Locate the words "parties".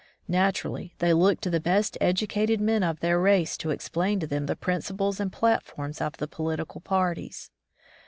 6.81-7.51